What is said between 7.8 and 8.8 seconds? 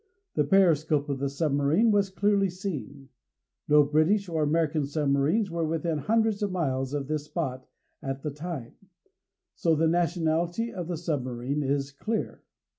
at the time,